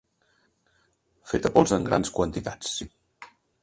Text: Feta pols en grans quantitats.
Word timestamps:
Feta 1.33 1.53
pols 1.59 1.77
en 1.79 1.87
grans 1.91 2.15
quantitats. 2.19 2.77